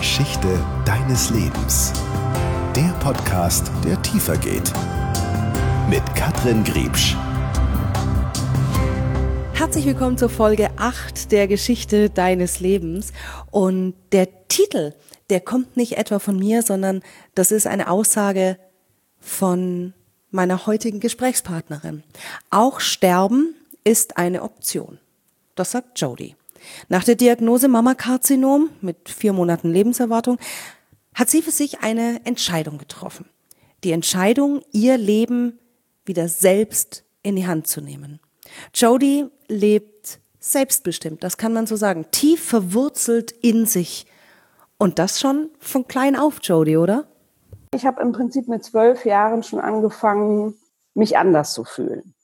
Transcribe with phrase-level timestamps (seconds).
[0.00, 1.92] Geschichte deines Lebens.
[2.74, 4.72] Der Podcast, der tiefer geht.
[5.90, 7.14] Mit Katrin Griebsch.
[9.52, 13.12] Herzlich willkommen zur Folge 8 der Geschichte deines Lebens.
[13.50, 14.94] Und der Titel,
[15.28, 17.02] der kommt nicht etwa von mir, sondern
[17.34, 18.56] das ist eine Aussage
[19.18, 19.92] von
[20.30, 22.04] meiner heutigen Gesprächspartnerin.
[22.48, 24.98] Auch Sterben ist eine Option.
[25.56, 26.36] Das sagt Jodie.
[26.88, 30.38] Nach der Diagnose Mammakarzinom mit vier Monaten Lebenserwartung
[31.14, 33.26] hat sie für sich eine Entscheidung getroffen.
[33.84, 35.58] Die Entscheidung, ihr Leben
[36.04, 38.20] wieder selbst in die Hand zu nehmen.
[38.74, 44.06] Jodie lebt selbstbestimmt, das kann man so sagen, tief verwurzelt in sich.
[44.78, 47.06] Und das schon von klein auf, Jodie, oder?
[47.74, 50.54] Ich habe im Prinzip mit zwölf Jahren schon angefangen,
[50.94, 52.14] mich anders zu fühlen.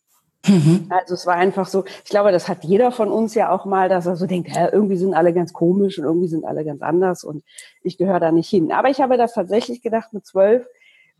[0.47, 0.87] Mhm.
[0.91, 3.89] Also es war einfach so, ich glaube, das hat jeder von uns ja auch mal,
[3.89, 6.83] dass er so denkt, hä, irgendwie sind alle ganz komisch und irgendwie sind alle ganz
[6.83, 7.43] anders und
[7.83, 8.73] ich gehöre da nicht hin.
[8.73, 10.67] Aber ich habe das tatsächlich gedacht mit zwölf,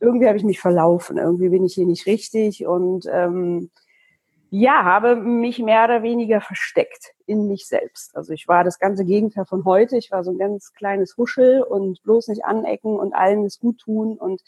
[0.01, 3.71] irgendwie habe ich mich verlaufen, irgendwie bin ich hier nicht richtig und ähm,
[4.51, 8.17] ja, habe mich mehr oder weniger versteckt in mich selbst.
[8.17, 9.97] Also ich war das ganze Gegenteil von heute.
[9.97, 13.79] Ich war so ein ganz kleines Huschel und bloß nicht anecken und allen es gut
[13.79, 14.41] tun und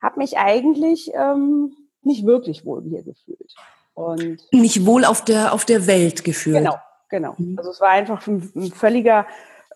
[0.00, 3.54] habe mich eigentlich ähm, nicht wirklich wohl hier gefühlt.
[3.94, 6.56] Und nicht wohl auf der, auf der Welt gefühlt.
[6.56, 6.76] Genau,
[7.08, 7.34] genau.
[7.38, 7.56] Mhm.
[7.58, 9.26] Also es war einfach ein, ein völliger,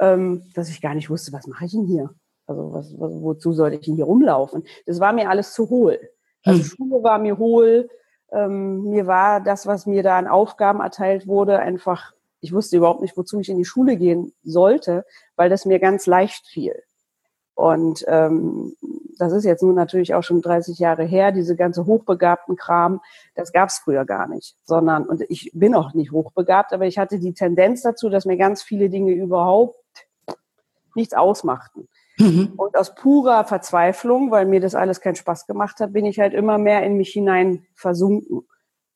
[0.01, 2.11] ähm, dass ich gar nicht wusste, was mache ich denn hier?
[2.47, 4.65] Also was, was, wozu sollte ich denn hier rumlaufen?
[4.87, 6.01] Das war mir alles zu hohl.
[6.45, 6.65] Also mhm.
[6.65, 7.89] Schule war mir hohl.
[8.33, 13.01] Ähm, mir war das, was mir da an Aufgaben erteilt wurde, einfach, ich wusste überhaupt
[13.01, 15.05] nicht, wozu ich in die Schule gehen sollte,
[15.37, 16.83] weil das mir ganz leicht fiel.
[17.55, 18.77] Und ähm,
[19.19, 23.01] das ist jetzt nun natürlich auch schon 30 Jahre her, diese ganze hochbegabten Kram,
[23.35, 24.57] das gab es früher gar nicht.
[24.65, 28.37] Sondern, und ich bin auch nicht hochbegabt, aber ich hatte die Tendenz dazu, dass mir
[28.37, 29.77] ganz viele Dinge überhaupt
[30.95, 31.89] nichts ausmachten.
[32.19, 32.53] Mhm.
[32.57, 36.35] Und aus purer Verzweiflung, weil mir das alles keinen Spaß gemacht hat, bin ich halt
[36.35, 38.47] immer mehr in mich hinein versunken.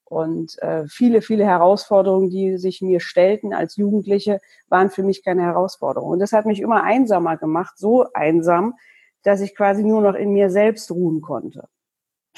[0.04, 5.42] Und äh, viele, viele Herausforderungen, die sich mir stellten als Jugendliche, waren für mich keine
[5.42, 6.10] Herausforderung.
[6.10, 8.74] Und das hat mich immer einsamer gemacht, so einsam,
[9.22, 11.68] dass ich quasi nur noch in mir selbst ruhen konnte.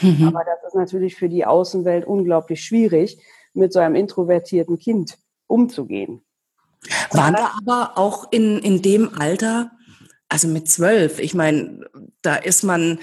[0.00, 0.28] Mhm.
[0.28, 3.18] Aber das ist natürlich für die Außenwelt unglaublich schwierig,
[3.52, 6.22] mit so einem introvertierten Kind umzugehen.
[7.12, 9.70] Waren da aber auch in, in dem Alter,
[10.28, 11.88] also mit zwölf, ich meine,
[12.22, 12.98] da ist man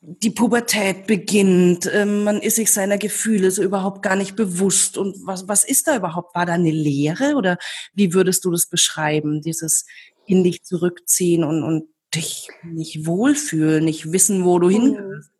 [0.00, 4.96] die Pubertät beginnt, ähm, man ist sich seiner Gefühle so überhaupt gar nicht bewusst.
[4.96, 6.34] Und was, was ist da überhaupt?
[6.34, 7.58] War da eine Lehre oder
[7.94, 9.86] wie würdest du das beschreiben, dieses
[10.24, 15.30] in dich zurückziehen und, und dich nicht wohlfühlen, nicht wissen, wo du hingehörst?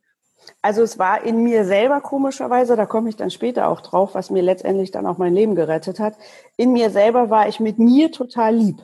[0.62, 4.30] Also es war in mir selber komischerweise, da komme ich dann später auch drauf, was
[4.30, 6.16] mir letztendlich dann auch mein Leben gerettet hat.
[6.56, 8.82] In mir selber war ich mit mir total lieb.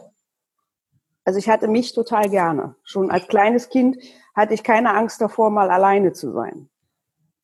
[1.25, 2.77] Also ich hatte mich total gerne.
[2.85, 3.97] Schon als kleines Kind
[4.35, 6.69] hatte ich keine Angst davor, mal alleine zu sein.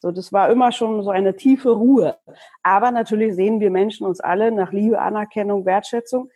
[0.01, 2.17] So, das war immer schon so eine tiefe Ruhe.
[2.63, 6.31] Aber natürlich sehen wir Menschen uns alle nach Liebe, Anerkennung, Wertschätzung.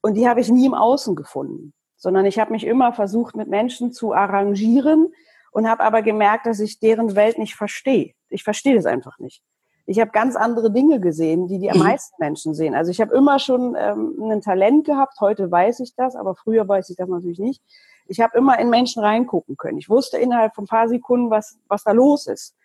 [0.00, 3.46] Und die habe ich nie im Außen gefunden, sondern ich habe mich immer versucht, mit
[3.46, 5.14] Menschen zu arrangieren
[5.52, 8.14] und habe aber gemerkt, dass ich deren Welt nicht verstehe.
[8.28, 9.42] Ich verstehe es einfach nicht.
[9.86, 11.84] Ich habe ganz andere Dinge gesehen, die die am mhm.
[11.84, 12.74] meisten Menschen sehen.
[12.74, 15.20] Also ich habe immer schon ähm, ein Talent gehabt.
[15.20, 17.62] Heute weiß ich das, aber früher weiß ich das natürlich nicht
[18.10, 19.78] ich habe immer in Menschen reingucken können.
[19.78, 22.56] Ich wusste innerhalb von ein paar Sekunden, was, was da los ist.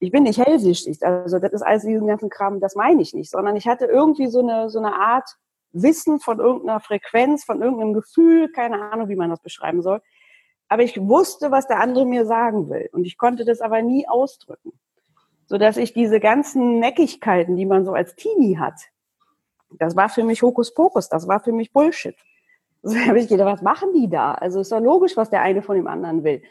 [0.00, 3.30] Ich bin nicht hellsichtig, also das ist alles diesen ganzen Kram, das meine ich nicht,
[3.30, 5.36] sondern ich hatte irgendwie so eine, so eine Art
[5.72, 10.02] Wissen von irgendeiner Frequenz, von irgendeinem Gefühl, keine Ahnung, wie man das beschreiben soll.
[10.68, 12.88] Aber ich wusste, was der andere mir sagen will.
[12.92, 14.72] Und ich konnte das aber nie ausdrücken.
[15.46, 18.74] Sodass ich diese ganzen Neckigkeiten, die man so als Teenie hat,
[19.78, 22.16] das war für mich Hokuspokus, das war für mich Bullshit.
[22.84, 24.32] So habe ich gedacht, was machen die da?
[24.32, 26.42] Also ist doch logisch, was der eine von dem anderen will.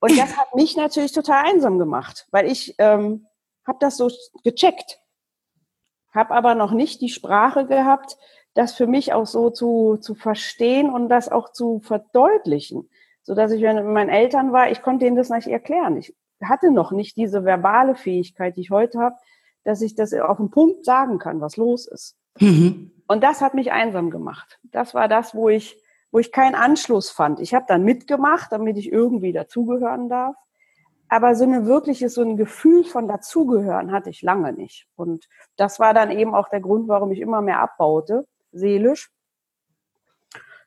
[0.00, 3.26] Und das hat mich natürlich total einsam gemacht, weil ich ähm,
[3.66, 4.10] habe das so
[4.44, 4.98] gecheckt,
[6.12, 8.18] habe aber noch nicht die Sprache gehabt,
[8.54, 12.88] das für mich auch so zu, zu verstehen und das auch zu verdeutlichen,
[13.22, 15.96] so dass ich, wenn ich mit meinen Eltern war, ich konnte ihnen das nicht erklären.
[15.96, 19.16] Ich hatte noch nicht diese verbale Fähigkeit, die ich heute habe,
[19.64, 22.16] dass ich das auf den Punkt sagen kann, was los ist.
[22.40, 22.90] Mhm.
[23.06, 24.58] Und das hat mich einsam gemacht.
[24.64, 27.40] Das war das, wo ich, wo ich keinen Anschluss fand.
[27.40, 30.36] Ich habe dann mitgemacht, damit ich irgendwie dazugehören darf.
[31.08, 34.88] Aber so eine wirkliches, so ein Gefühl von dazugehören hatte ich lange nicht.
[34.96, 39.10] Und das war dann eben auch der Grund, warum ich immer mehr abbaute, seelisch.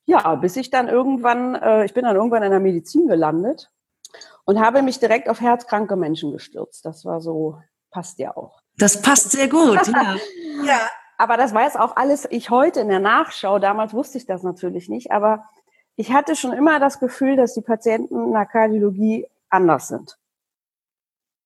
[0.06, 3.72] Ja, bis ich dann irgendwann, äh, ich bin dann irgendwann in der Medizin gelandet
[4.46, 6.86] und habe mich direkt auf herzkranke Menschen gestürzt.
[6.86, 7.60] Das war so,
[7.90, 8.62] passt ja auch.
[8.78, 10.16] Das passt sehr gut, ja.
[10.66, 10.82] ja,
[11.18, 13.58] aber das weiß auch alles ich heute in der Nachschau.
[13.58, 15.12] Damals wusste ich das natürlich nicht.
[15.12, 15.46] Aber
[15.96, 20.18] ich hatte schon immer das Gefühl, dass die Patienten in der Kardiologie anders sind.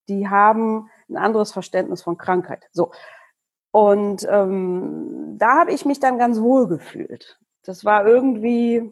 [0.07, 2.67] Die haben ein anderes Verständnis von Krankheit.
[2.71, 2.91] So.
[3.71, 7.39] Und ähm, da habe ich mich dann ganz wohl gefühlt.
[7.63, 8.91] Das war irgendwie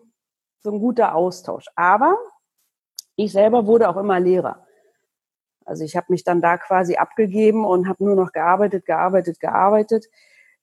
[0.62, 1.66] so ein guter Austausch.
[1.76, 2.18] Aber
[3.16, 4.66] ich selber wurde auch immer Lehrer.
[5.66, 10.06] Also ich habe mich dann da quasi abgegeben und habe nur noch gearbeitet, gearbeitet, gearbeitet.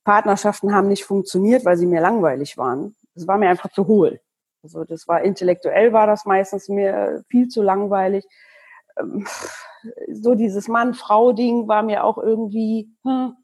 [0.03, 2.95] Partnerschaften haben nicht funktioniert, weil sie mir langweilig waren.
[3.13, 4.19] Es war mir einfach zu hohl.
[4.63, 8.25] Also das war intellektuell war das meistens mir viel zu langweilig.
[8.97, 9.27] Ähm,
[10.11, 12.89] so dieses Mann-Frau-Ding war mir auch irgendwie.
[13.03, 13.35] Hm.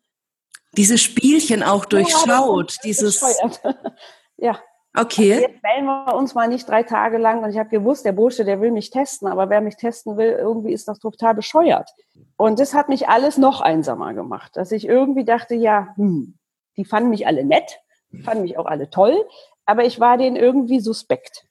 [0.77, 3.21] Diese Spielchen auch durchschaut, ja, dieses.
[4.37, 4.59] ja.
[4.95, 5.33] Okay.
[5.33, 7.43] Also jetzt melden wir uns mal nicht drei Tage lang.
[7.43, 10.31] Und ich habe gewusst, der Bursche, der will mich testen, aber wer mich testen will,
[10.31, 11.89] irgendwie ist das total bescheuert.
[12.35, 16.37] Und das hat mich alles noch einsamer gemacht, dass ich irgendwie dachte, ja, hm,
[16.75, 17.79] die fanden mich alle nett,
[18.23, 19.25] fanden mich auch alle toll,
[19.65, 21.47] aber ich war denen irgendwie suspekt.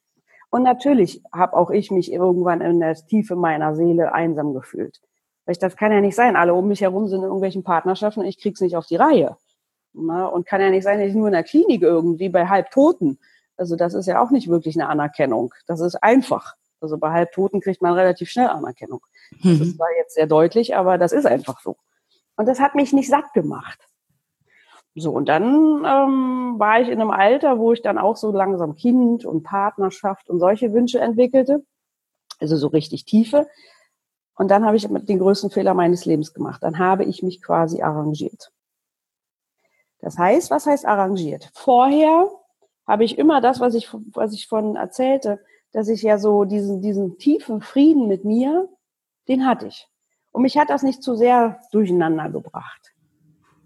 [0.51, 4.99] Und natürlich habe auch ich mich irgendwann in der Tiefe meiner Seele einsam gefühlt.
[5.51, 6.35] Weil ich, das kann ja nicht sein.
[6.35, 9.37] Alle um mich herum sind in irgendwelchen Partnerschaften und ich krieg's nicht auf die Reihe.
[9.93, 13.19] Na, und kann ja nicht sein, dass ich nur in der Klinik irgendwie bei Halbtoten
[13.61, 15.53] also das ist ja auch nicht wirklich eine Anerkennung.
[15.67, 16.55] Das ist einfach.
[16.79, 19.01] Also bei Halbtoten kriegt man relativ schnell Anerkennung.
[19.43, 19.61] Das mhm.
[19.61, 21.77] ist zwar jetzt sehr deutlich, aber das ist einfach so.
[22.37, 23.87] Und das hat mich nicht satt gemacht.
[24.95, 28.75] So, und dann ähm, war ich in einem Alter, wo ich dann auch so langsam
[28.75, 31.63] Kind und Partnerschaft und solche Wünsche entwickelte.
[32.39, 33.47] Also so richtig tiefe.
[34.41, 36.63] Und dann habe ich den größten Fehler meines Lebens gemacht.
[36.63, 38.51] Dann habe ich mich quasi arrangiert.
[39.99, 41.51] Das heißt, was heißt arrangiert?
[41.53, 42.27] Vorher
[42.87, 45.39] habe ich immer das, was ich, was ich von erzählte,
[45.73, 48.67] dass ich ja so diesen, diesen tiefen Frieden mit mir,
[49.27, 49.87] den hatte ich.
[50.31, 52.95] Und mich hat das nicht zu sehr durcheinander gebracht,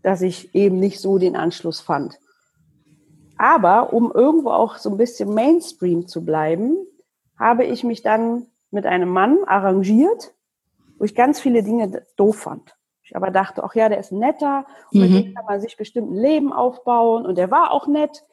[0.04, 2.20] dass ich eben nicht so den Anschluss fand.
[3.38, 6.76] Aber um irgendwo auch so ein bisschen Mainstream zu bleiben,
[7.40, 10.35] habe ich mich dann mit einem Mann arrangiert,
[10.98, 12.76] wo ich ganz viele Dinge doof fand.
[13.04, 15.02] Ich aber dachte, ach ja, der ist netter und mhm.
[15.02, 18.24] mit dem kann man sich bestimmt ein Leben aufbauen und der war auch nett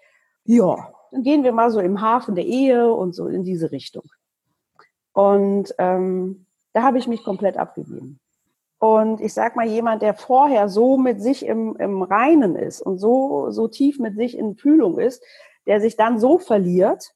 [0.45, 4.05] ja, dann gehen wir mal so im Hafen der Ehe und so in diese Richtung.
[5.13, 8.19] Und ähm, da habe ich mich komplett abgegeben.
[8.79, 12.99] Und ich sag mal, jemand, der vorher so mit sich im, im Reinen ist und
[12.99, 15.23] so, so tief mit sich in Fühlung ist,
[15.67, 17.15] der sich dann so verliert,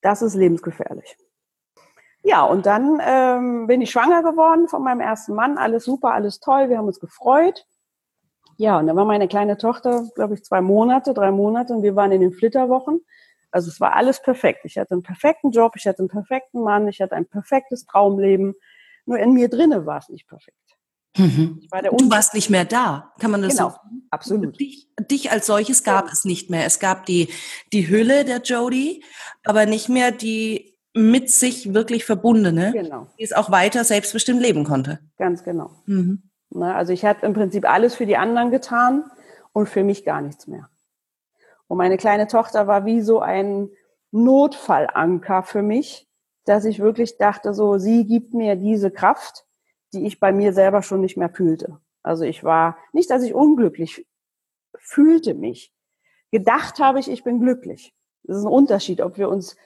[0.00, 1.16] das ist lebensgefährlich.
[2.26, 5.58] Ja, und dann ähm, bin ich schwanger geworden von meinem ersten Mann.
[5.58, 6.68] Alles super, alles toll.
[6.68, 7.64] Wir haben uns gefreut.
[8.56, 11.94] Ja, und dann war meine kleine Tochter, glaube ich, zwei Monate, drei Monate und wir
[11.94, 13.00] waren in den Flitterwochen.
[13.52, 14.62] Also es war alles perfekt.
[14.64, 18.54] Ich hatte einen perfekten Job, ich hatte einen perfekten Mann, ich hatte ein perfektes Traumleben.
[19.04, 20.56] Nur in mir drinne war es nicht perfekt.
[21.16, 21.62] Mhm.
[21.70, 23.76] War du warst nicht mehr da, kann man das genau, so?
[24.10, 24.58] Absolut.
[24.58, 26.12] Dich, dich als solches gab ja.
[26.12, 26.66] es nicht mehr.
[26.66, 27.28] Es gab die,
[27.72, 29.04] die Hülle der Jodie,
[29.44, 33.06] aber nicht mehr die mit sich wirklich verbundene, genau.
[33.18, 34.98] die es auch weiter selbstbestimmt leben konnte.
[35.18, 35.70] Ganz genau.
[35.86, 36.22] Mhm.
[36.50, 36.74] Ne?
[36.74, 39.04] Also ich hatte im Prinzip alles für die anderen getan
[39.52, 40.68] und für mich gar nichts mehr.
[41.68, 43.68] Und meine kleine Tochter war wie so ein
[44.10, 46.08] Notfallanker für mich,
[46.44, 49.44] dass ich wirklich dachte, so, sie gibt mir diese Kraft,
[49.92, 51.78] die ich bei mir selber schon nicht mehr fühlte.
[52.02, 54.06] Also ich war, nicht, dass ich unglücklich
[54.78, 55.72] fühlte mich.
[56.30, 57.94] Gedacht habe ich, ich bin glücklich.
[58.22, 59.56] Das ist ein Unterschied, ob wir uns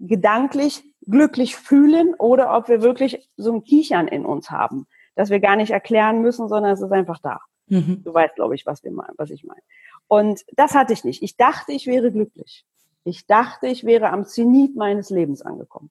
[0.00, 4.86] gedanklich glücklich fühlen oder ob wir wirklich so ein Kichern in uns haben
[5.20, 7.40] dass wir gar nicht erklären müssen, sondern es ist einfach da.
[7.66, 8.02] Mhm.
[8.02, 9.60] Du weißt, glaube ich, was, wir meinen, was ich meine.
[10.08, 11.22] Und das hatte ich nicht.
[11.22, 12.64] Ich dachte, ich wäre glücklich.
[13.04, 15.90] Ich dachte, ich wäre am Zenit meines Lebens angekommen,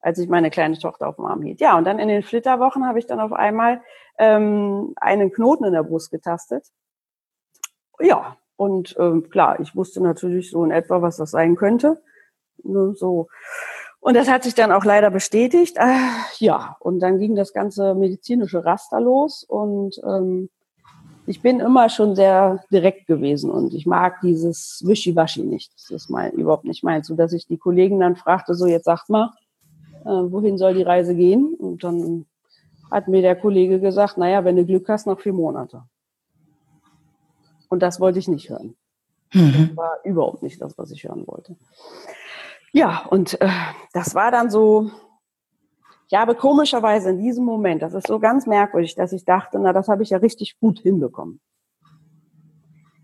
[0.00, 1.60] als ich meine kleine Tochter auf dem Arm hielt.
[1.60, 3.82] Ja, und dann in den Flitterwochen habe ich dann auf einmal
[4.18, 6.66] ähm, einen Knoten in der Brust getastet.
[8.00, 12.02] Ja, und ähm, klar, ich wusste natürlich so in etwa, was das sein könnte.
[12.62, 13.28] Ne, so
[14.06, 15.76] und das hat sich dann auch leider bestätigt.
[15.78, 15.98] Äh,
[16.38, 20.48] ja, und dann ging das ganze medizinische Raster los und ähm,
[21.26, 25.74] ich bin immer schon sehr direkt gewesen und ich mag dieses Wischiwaschi nicht.
[25.74, 27.08] Das ist mein, überhaupt nicht meins.
[27.08, 29.32] So dass ich die Kollegen dann fragte, so jetzt sagt mal,
[30.04, 31.54] äh, wohin soll die Reise gehen?
[31.58, 32.26] Und dann
[32.92, 35.82] hat mir der Kollege gesagt, naja, wenn du Glück hast, noch vier Monate.
[37.68, 38.76] Und das wollte ich nicht hören.
[39.32, 39.68] Mhm.
[39.68, 41.56] Das war überhaupt nicht das, was ich hören wollte.
[42.76, 43.48] Ja, und äh,
[43.94, 44.90] das war dann so,
[46.10, 49.72] ich habe komischerweise in diesem Moment, das ist so ganz merkwürdig, dass ich dachte, na,
[49.72, 51.40] das habe ich ja richtig gut hinbekommen.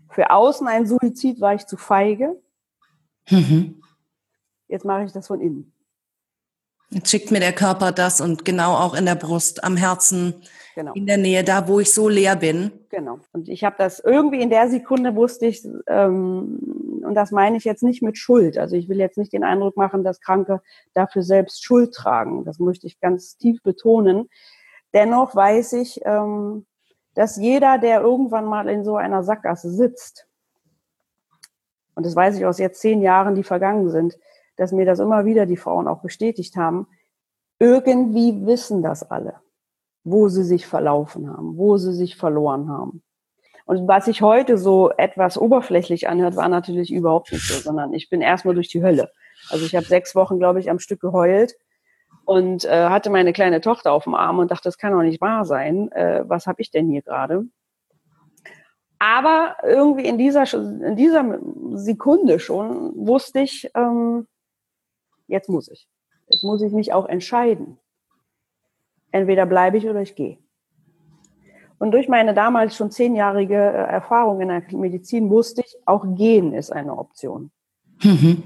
[0.09, 2.39] Für außen ein Suizid war ich zu feige.
[3.31, 3.81] Mhm.
[4.67, 5.73] Jetzt mache ich das von innen.
[6.91, 10.35] Jetzt schickt mir der Körper das und genau auch in der Brust, am Herzen,
[10.75, 10.93] genau.
[10.93, 12.71] in der Nähe, da wo ich so leer bin.
[12.89, 13.21] Genau.
[13.31, 17.63] Und ich habe das irgendwie in der Sekunde wusste ich, ähm, und das meine ich
[17.63, 18.57] jetzt nicht mit Schuld.
[18.57, 20.61] Also ich will jetzt nicht den Eindruck machen, dass Kranke
[20.93, 22.45] dafür selbst Schuld tragen.
[22.45, 24.29] Das möchte ich ganz tief betonen.
[24.93, 26.65] Dennoch weiß ich, ähm,
[27.15, 30.27] dass jeder, der irgendwann mal in so einer Sackgasse sitzt,
[31.95, 34.17] und das weiß ich aus jetzt zehn Jahren, die vergangen sind,
[34.55, 36.87] dass mir das immer wieder die Frauen auch bestätigt haben,
[37.59, 39.35] irgendwie wissen das alle,
[40.03, 43.03] wo sie sich verlaufen haben, wo sie sich verloren haben.
[43.65, 48.09] Und was sich heute so etwas oberflächlich anhört, war natürlich überhaupt nicht so, sondern ich
[48.09, 49.11] bin erstmal durch die Hölle.
[49.49, 51.55] Also ich habe sechs Wochen, glaube ich, am Stück geheult
[52.25, 55.21] und äh, hatte meine kleine Tochter auf dem Arm und dachte, das kann doch nicht
[55.21, 55.91] wahr sein.
[55.91, 57.45] Äh, was habe ich denn hier gerade?
[58.99, 61.39] Aber irgendwie in dieser, in dieser
[61.73, 64.27] Sekunde schon wusste ich, ähm,
[65.27, 65.89] jetzt muss ich.
[66.29, 67.77] Jetzt muss ich mich auch entscheiden.
[69.11, 70.37] Entweder bleibe ich oder ich gehe.
[71.83, 76.53] Und durch meine damals schon zehnjährige äh, Erfahrung in der Medizin wusste ich, auch gehen
[76.53, 77.51] ist eine Option.
[78.01, 78.41] Mhm.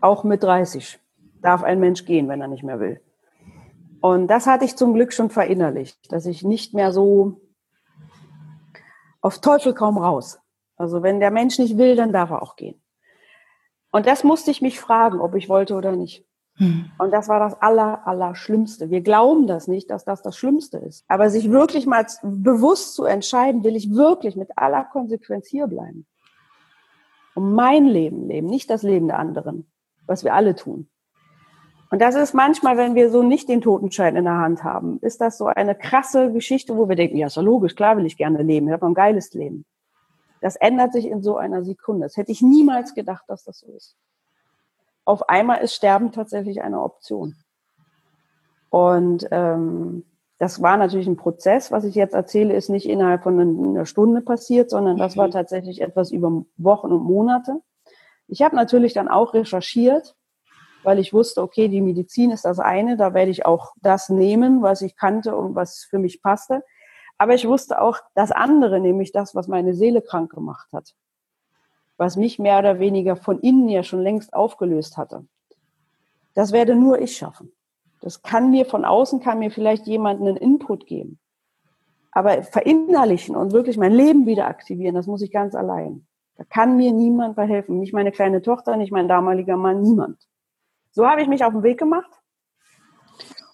[0.00, 0.98] Auch mit 30
[1.42, 3.00] darf ein Mensch gehen, wenn er nicht mehr will.
[4.00, 7.40] Und das hatte ich zum Glück schon verinnerlicht, dass ich nicht mehr so
[9.20, 10.40] auf Teufel kaum raus.
[10.76, 12.82] Also wenn der Mensch nicht will, dann darf er auch gehen.
[13.92, 16.26] Und das musste ich mich fragen, ob ich wollte oder nicht.
[16.56, 16.90] Hm.
[16.98, 18.90] Und das war das Aller, Allerschlimmste.
[18.90, 21.04] Wir glauben das nicht, dass das das Schlimmste ist.
[21.08, 26.06] Aber sich wirklich mal bewusst zu entscheiden, will ich wirklich mit aller Konsequenz hier bleiben.
[27.34, 29.70] Und mein Leben leben, nicht das Leben der anderen,
[30.06, 30.88] was wir alle tun.
[31.90, 35.20] Und das ist manchmal, wenn wir so nicht den Totenschein in der Hand haben, ist
[35.20, 38.16] das so eine krasse Geschichte, wo wir denken, ja, ist ja logisch, klar will ich
[38.16, 39.66] gerne leben, ich habe ein geiles Leben.
[40.40, 42.06] Das ändert sich in so einer Sekunde.
[42.06, 43.96] Das hätte ich niemals gedacht, dass das so ist.
[45.04, 47.34] Auf einmal ist Sterben tatsächlich eine Option.
[48.70, 50.04] Und ähm,
[50.38, 51.70] das war natürlich ein Prozess.
[51.70, 55.32] Was ich jetzt erzähle, ist nicht innerhalb von einer Stunde passiert, sondern das war mhm.
[55.32, 57.60] tatsächlich etwas über Wochen und Monate.
[58.28, 60.16] Ich habe natürlich dann auch recherchiert
[60.82, 64.62] weil ich wusste, okay, die Medizin ist das eine, da werde ich auch das nehmen,
[64.62, 66.62] was ich kannte und was für mich passte.
[67.18, 70.94] Aber ich wusste auch das andere, nämlich das, was meine Seele krank gemacht hat,
[72.02, 75.24] was mich mehr oder weniger von innen ja schon längst aufgelöst hatte.
[76.34, 77.52] Das werde nur ich schaffen.
[78.00, 81.20] Das kann mir von außen, kann mir vielleicht jemand einen Input geben.
[82.10, 86.04] Aber verinnerlichen und wirklich mein Leben wieder aktivieren, das muss ich ganz allein.
[86.36, 87.78] Da kann mir niemand verhelfen.
[87.78, 90.18] Nicht meine kleine Tochter, nicht mein damaliger Mann, niemand.
[90.90, 92.10] So habe ich mich auf den Weg gemacht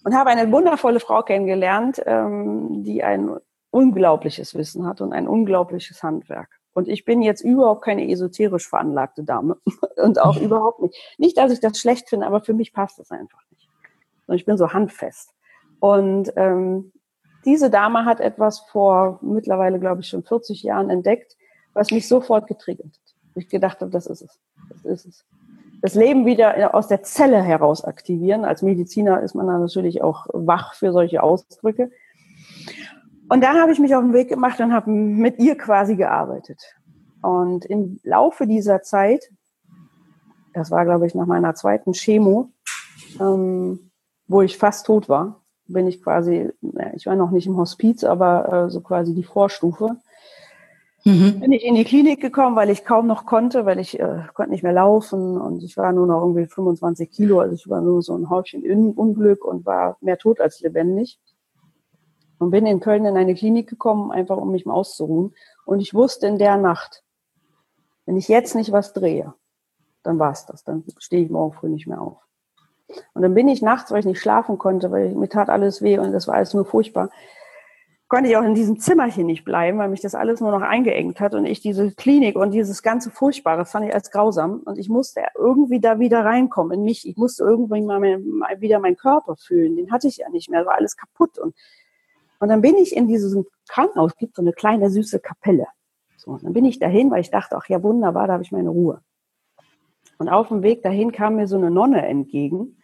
[0.04, 3.36] und habe eine wundervolle Frau kennengelernt, ähm, die ein
[3.70, 6.57] unglaubliches Wissen hat und ein unglaubliches Handwerk.
[6.78, 9.56] Und ich bin jetzt überhaupt keine esoterisch veranlagte Dame
[9.96, 10.96] und auch überhaupt nicht.
[11.18, 13.68] Nicht, dass ich das schlecht finde, aber für mich passt das einfach nicht.
[14.28, 15.34] Und ich bin so handfest.
[15.80, 16.92] Und ähm,
[17.44, 21.36] diese Dame hat etwas vor mittlerweile, glaube ich, schon 40 Jahren entdeckt,
[21.74, 23.14] was mich sofort getriggert hat.
[23.34, 24.38] Ich gedacht habe, das ist es.
[24.70, 25.24] Das ist es
[25.80, 28.44] das Leben wieder aus der Zelle heraus aktivieren.
[28.44, 31.90] Als Mediziner ist man dann natürlich auch wach für solche Ausdrücke.
[33.28, 36.60] Und dann habe ich mich auf den Weg gemacht und habe mit ihr quasi gearbeitet.
[37.22, 39.30] Und im Laufe dieser Zeit,
[40.54, 42.50] das war, glaube ich, nach meiner zweiten Chemo,
[43.20, 43.90] ähm,
[44.26, 46.50] wo ich fast tot war, bin ich quasi,
[46.94, 49.96] ich war noch nicht im Hospiz, aber äh, so quasi die Vorstufe,
[51.04, 51.40] Mhm.
[51.40, 54.50] Bin ich in die Klinik gekommen, weil ich kaum noch konnte, weil ich äh, konnte
[54.50, 58.02] nicht mehr laufen und ich war nur noch irgendwie 25 Kilo, also ich war nur
[58.02, 61.18] so ein Häufchen Unglück und war mehr tot als lebendig.
[62.38, 65.34] Und bin in Köln in eine Klinik gekommen, einfach um mich mal auszuruhen.
[65.64, 67.02] Und ich wusste in der Nacht,
[68.06, 69.34] wenn ich jetzt nicht was drehe,
[70.02, 70.64] dann war's das.
[70.64, 72.18] Dann stehe ich morgen früh nicht mehr auf.
[73.12, 75.98] Und dann bin ich nachts, weil ich nicht schlafen konnte, weil mir tat alles weh
[75.98, 77.10] und das war alles nur furchtbar,
[78.08, 81.20] konnte ich auch in diesem Zimmerchen nicht bleiben, weil mich das alles nur noch eingeengt
[81.20, 84.88] hat und ich diese Klinik und dieses ganze Furchtbare fand ich als grausam und ich
[84.88, 87.06] musste irgendwie da wieder reinkommen in mich.
[87.06, 89.76] Ich musste irgendwie mal, mal wieder meinen Körper fühlen.
[89.76, 91.54] Den hatte ich ja nicht mehr, war alles kaputt und
[92.40, 95.66] und dann bin ich in diesem Krankenhaus, gibt so eine kleine süße Kapelle.
[96.16, 98.52] So, und dann bin ich dahin, weil ich dachte, ach ja, wunderbar, da habe ich
[98.52, 99.00] meine Ruhe.
[100.18, 102.76] Und auf dem Weg dahin kam mir so eine Nonne entgegen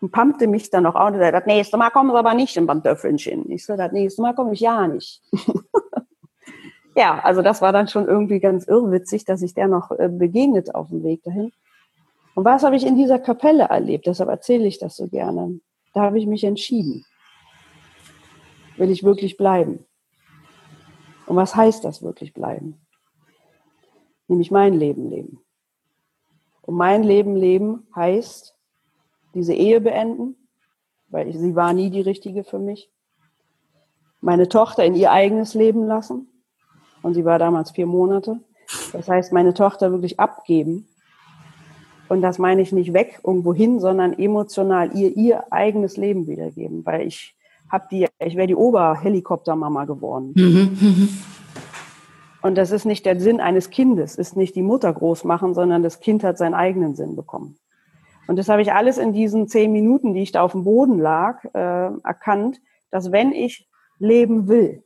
[0.00, 2.56] und pumpte mich dann noch an und sagte, das nächste Mal kommen Sie aber nicht
[2.56, 3.50] in Pantöffelchen.
[3.50, 5.22] Ich so, das nächste Mal komme ich ja nicht.
[6.96, 10.74] ja, also das war dann schon irgendwie ganz irrwitzig, dass ich der noch äh, begegnet
[10.74, 11.52] auf dem Weg dahin.
[12.34, 14.06] Und was habe ich in dieser Kapelle erlebt?
[14.06, 15.60] Deshalb erzähle ich das so gerne.
[15.94, 17.04] Da habe ich mich entschieden.
[18.84, 19.86] Will ich wirklich bleiben?
[21.24, 22.84] Und was heißt das wirklich bleiben?
[24.28, 25.40] Nämlich mein Leben leben.
[26.60, 28.54] Und mein Leben leben heißt,
[29.32, 30.36] diese Ehe beenden,
[31.08, 32.90] weil ich, sie war nie die richtige für mich.
[34.20, 36.28] Meine Tochter in ihr eigenes Leben lassen.
[37.00, 38.40] Und sie war damals vier Monate.
[38.92, 40.86] Das heißt, meine Tochter wirklich abgeben
[42.10, 46.84] Und das meine ich nicht weg irgendwo hin, sondern emotional ihr ihr eigenes Leben wiedergeben,
[46.84, 47.34] weil ich
[47.70, 50.32] habe die, ich wäre die Oberhelikoptermama geworden.
[50.36, 51.08] Mhm, mhm.
[52.42, 55.82] Und das ist nicht der Sinn eines Kindes, ist nicht die Mutter groß machen, sondern
[55.82, 57.56] das Kind hat seinen eigenen Sinn bekommen.
[58.26, 60.98] Und das habe ich alles in diesen zehn Minuten, die ich da auf dem Boden
[60.98, 63.68] lag, äh, erkannt, dass wenn ich
[63.98, 64.84] leben will,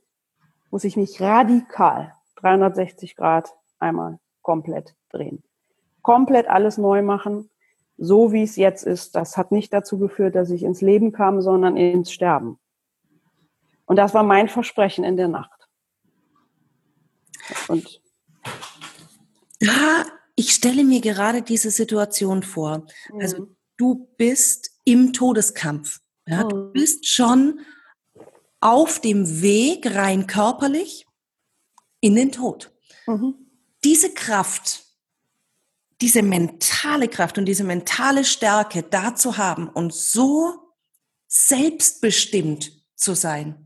[0.71, 5.43] muss ich mich radikal 360 Grad einmal komplett drehen.
[6.01, 7.49] Komplett alles neu machen,
[7.97, 9.15] so wie es jetzt ist.
[9.15, 12.57] Das hat nicht dazu geführt, dass ich ins Leben kam, sondern ins Sterben.
[13.89, 15.67] Und das war mein Versprechen in der Nacht.
[17.67, 18.01] Und
[19.59, 20.05] ja,
[20.35, 22.85] ich stelle mir gerade diese Situation vor.
[23.19, 23.57] Also mhm.
[23.77, 26.01] du bist im Todeskampf.
[26.27, 26.49] Ja, mhm.
[26.49, 27.61] Du bist schon
[28.59, 31.07] auf dem Weg rein körperlich
[31.99, 32.71] in den Tod.
[33.07, 33.33] Mhm.
[33.83, 34.83] Diese Kraft,
[35.99, 40.75] diese mentale Kraft und diese mentale Stärke da zu haben und so
[41.27, 43.65] selbstbestimmt zu sein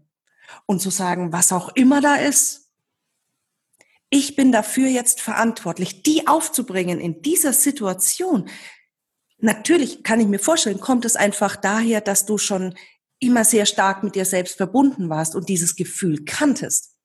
[0.65, 2.71] und zu sagen, was auch immer da ist,
[4.09, 8.47] ich bin dafür jetzt verantwortlich, die aufzubringen in dieser Situation.
[9.39, 12.75] Natürlich kann ich mir vorstellen, kommt es einfach daher, dass du schon
[13.19, 16.95] immer sehr stark mit dir selbst verbunden warst und dieses Gefühl kanntest,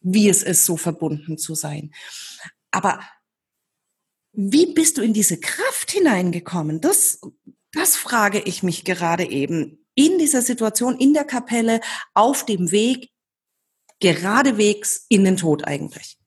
[0.00, 1.94] wie es ist, so verbunden zu sein.
[2.70, 3.00] Aber
[4.32, 6.80] wie bist du in diese Kraft hineingekommen?
[6.80, 7.20] Das,
[7.72, 9.83] das frage ich mich gerade eben.
[9.94, 11.80] In dieser Situation, in der Kapelle,
[12.14, 13.10] auf dem Weg,
[14.00, 16.18] geradewegs in den Tod eigentlich.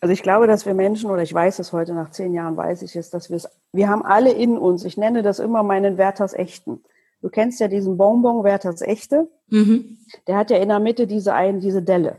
[0.00, 2.82] Also ich glaube, dass wir Menschen, oder ich weiß es heute nach zehn Jahren, weiß
[2.82, 5.98] ich es, dass wir es, wir haben alle in uns, ich nenne das immer meinen
[5.98, 6.84] Werthers Echten.
[7.20, 9.28] Du kennst ja diesen Bonbon Werthers Echte.
[9.48, 9.98] Mhm.
[10.28, 12.18] Der hat ja in der Mitte diese einen, diese Delle.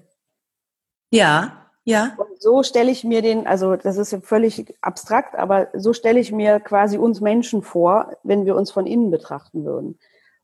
[1.10, 2.16] Ja, ja.
[2.18, 6.32] Und so stelle ich mir den, also das ist völlig abstrakt, aber so stelle ich
[6.34, 9.98] mir quasi uns Menschen vor, wenn wir uns von innen betrachten würden.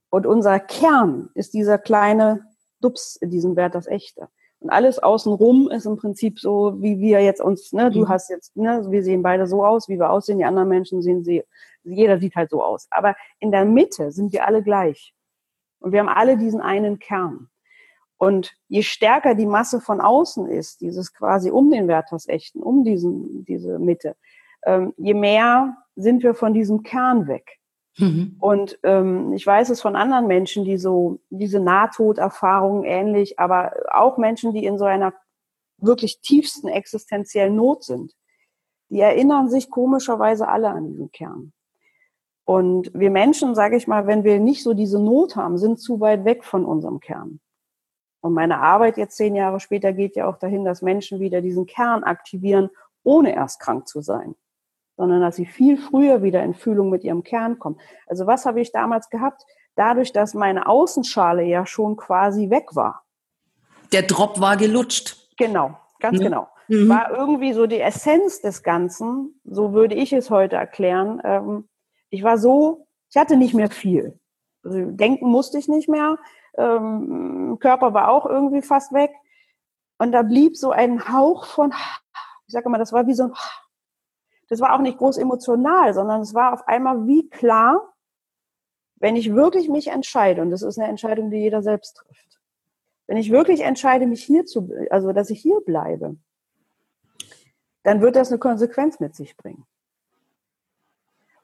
[0.09, 2.45] Und unser Kern ist dieser kleine
[2.81, 4.29] Dups in diesem Werthers Echte.
[4.59, 8.09] Und alles außenrum ist im Prinzip so, wie wir jetzt uns, ne, du mhm.
[8.09, 11.23] hast jetzt, ne, wir sehen beide so aus, wie wir aussehen, die anderen Menschen sehen
[11.23, 11.43] sie
[11.85, 12.87] jeder sieht halt so aus.
[12.89, 15.13] Aber in der Mitte sind wir alle gleich.
[15.79, 17.49] Und wir haben alle diesen einen Kern.
[18.17, 23.45] Und je stärker die Masse von außen ist, dieses quasi um den Werthausechten, um diesen,
[23.45, 24.15] diese Mitte,
[24.65, 27.59] ähm, je mehr sind wir von diesem Kern weg.
[27.97, 28.35] Mhm.
[28.39, 34.17] Und ähm, ich weiß es von anderen Menschen, die so diese Nahtoderfahrungen ähnlich, aber auch
[34.17, 35.13] Menschen, die in so einer
[35.77, 38.13] wirklich tiefsten existenziellen Not sind,
[38.89, 41.53] die erinnern sich komischerweise alle an diesen Kern.
[42.43, 45.99] Und wir Menschen, sage ich mal, wenn wir nicht so diese Not haben, sind zu
[45.99, 47.39] weit weg von unserem Kern.
[48.21, 51.65] Und meine Arbeit jetzt zehn Jahre später geht ja auch dahin, dass Menschen wieder diesen
[51.65, 52.69] Kern aktivieren,
[53.03, 54.35] ohne erst krank zu sein,
[54.97, 57.79] sondern dass sie viel früher wieder in Fühlung mit ihrem Kern kommen.
[58.07, 59.43] Also was habe ich damals gehabt?
[59.75, 63.03] Dadurch, dass meine Außenschale ja schon quasi weg war.
[63.91, 65.29] Der Drop war gelutscht.
[65.37, 66.23] Genau, ganz mhm.
[66.23, 66.47] genau.
[66.67, 66.89] Mhm.
[66.89, 71.67] War irgendwie so die Essenz des Ganzen, so würde ich es heute erklären, ähm,
[72.09, 74.19] ich war so, ich hatte nicht mehr viel.
[74.63, 76.17] Also denken musste ich nicht mehr.
[76.57, 79.11] Ähm, Körper war auch irgendwie fast weg.
[79.97, 81.71] Und da blieb so ein Hauch von,
[82.47, 83.33] ich sage immer, das war wie so ein,
[84.49, 87.93] das war auch nicht groß emotional, sondern es war auf einmal wie klar,
[88.97, 92.39] wenn ich wirklich mich entscheide, und das ist eine Entscheidung, die jeder selbst trifft,
[93.07, 96.15] wenn ich wirklich entscheide, mich hier zu, also dass ich hier bleibe,
[97.83, 99.65] dann wird das eine Konsequenz mit sich bringen.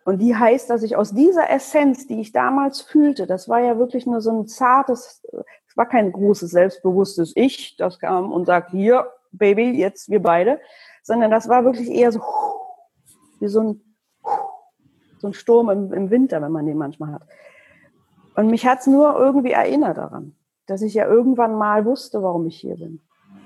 [0.03, 3.77] Und die heißt, dass ich aus dieser Essenz, die ich damals fühlte, das war ja
[3.77, 5.23] wirklich nur so ein zartes,
[5.67, 10.59] es war kein großes, selbstbewusstes Ich, das kam und sagt, hier, Baby, jetzt wir beide,
[11.03, 12.19] sondern das war wirklich eher so
[13.41, 13.95] wie so ein,
[15.19, 17.23] so ein Sturm im, im Winter, wenn man den manchmal hat.
[18.35, 20.35] Und mich hat's nur irgendwie erinnert daran,
[20.67, 23.01] dass ich ja irgendwann mal wusste, warum ich hier bin.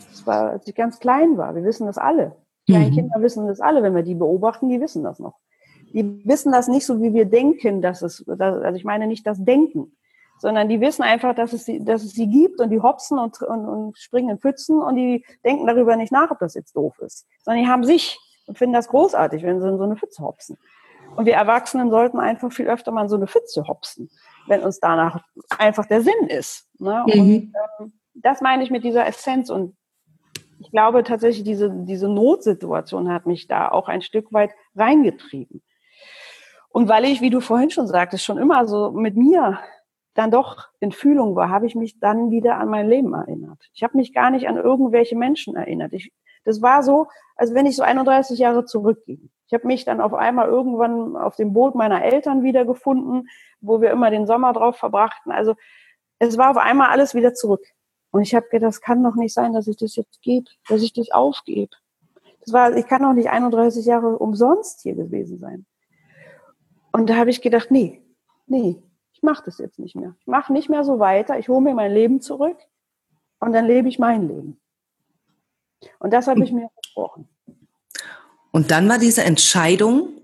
[0.10, 1.55] Das war, als ich ganz klein war.
[1.55, 2.36] Wir wissen das alle.
[2.67, 2.93] Kleine mhm.
[2.93, 3.81] Kinder wissen das alle.
[3.81, 5.39] Wenn wir die beobachten, die wissen das noch
[5.95, 9.41] die wissen das nicht so, wie wir denken, dass es, also ich meine nicht das
[9.43, 9.95] Denken,
[10.39, 13.41] sondern die wissen einfach, dass es sie, dass es sie gibt und die hopsen und,
[13.41, 16.99] und, und springen in Pfützen und die denken darüber nicht nach, ob das jetzt doof
[16.99, 18.19] ist, sondern die haben sich
[18.53, 20.58] finden das großartig, wenn sie in so eine Pfütze hopsen.
[21.15, 24.10] Und wir Erwachsenen sollten einfach viel öfter mal in so eine Pfütze hopsen,
[24.47, 25.23] wenn uns danach
[25.58, 26.67] einfach der Sinn ist.
[26.79, 27.03] Ne?
[27.08, 27.19] Mhm.
[27.19, 29.75] Und ähm, das meine ich mit dieser Essenz und
[30.60, 35.62] ich glaube tatsächlich, diese, diese Notsituation hat mich da auch ein Stück weit reingetrieben.
[36.69, 39.60] Und weil ich, wie du vorhin schon sagtest, schon immer so mit mir
[40.13, 43.60] dann doch in Fühlung war, habe ich mich dann wieder an mein Leben erinnert.
[43.73, 45.93] Ich habe mich gar nicht an irgendwelche Menschen erinnert.
[45.93, 46.12] Ich,
[46.45, 49.29] Das war so, als wenn ich so 31 Jahre zurückging.
[49.47, 53.27] Ich habe mich dann auf einmal irgendwann auf dem Boot meiner Eltern wiedergefunden,
[53.62, 55.31] wo wir immer den Sommer drauf verbrachten.
[55.31, 55.55] Also
[56.19, 57.65] es war auf einmal alles wieder zurück.
[58.12, 60.81] Und ich habe gedacht, das kann doch nicht sein, dass ich das jetzt gebe, dass
[60.81, 61.75] ich das aufgebe.
[62.39, 65.65] Das war, ich kann doch nicht 31 Jahre umsonst hier gewesen sein.
[66.91, 68.01] Und da habe ich gedacht, nee,
[68.47, 68.81] nee,
[69.12, 70.15] ich mache das jetzt nicht mehr.
[70.19, 71.38] Ich mache nicht mehr so weiter.
[71.38, 72.58] Ich hole mir mein Leben zurück
[73.39, 74.62] und dann lebe ich mein Leben.
[75.99, 77.27] Und das habe ich mir versprochen.
[78.51, 80.21] Und dann war diese Entscheidung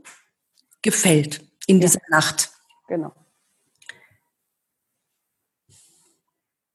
[0.82, 1.82] gefällt in ja.
[1.82, 2.52] dieser Nacht.
[2.88, 3.14] Genau.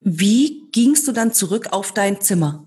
[0.00, 2.64] Wie gingst du dann zurück auf dein Zimmer?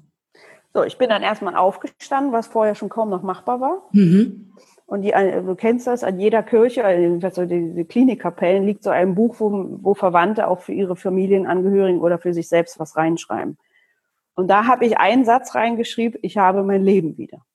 [0.74, 3.89] So, ich bin dann erstmal aufgestanden, was vorher schon kaum noch machbar war.
[3.91, 4.52] Mhm.
[4.86, 9.15] Und die, äh, du kennst das, an jeder Kirche, also diese Klinikkapellen, liegt so ein
[9.15, 13.58] Buch, wo, wo Verwandte auch für ihre Familienangehörigen oder für sich selbst was reinschreiben.
[14.39, 17.45] Und da habe ich einen Satz reingeschrieben, ich habe mein Leben wieder.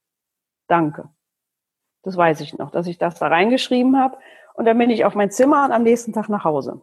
[0.67, 1.09] Danke.
[2.03, 4.19] Das weiß ich noch, dass ich das da reingeschrieben habe.
[4.53, 6.83] Und dann bin ich auf mein Zimmer und am nächsten Tag nach Hause.